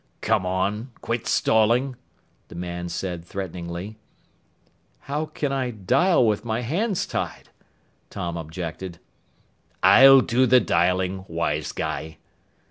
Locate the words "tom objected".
8.09-8.97